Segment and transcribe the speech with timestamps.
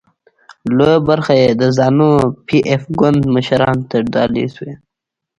[0.77, 2.09] لویه برخه یې د زانو
[2.47, 4.73] پي ایف ګوند مشرانو ته ډالۍ شوې.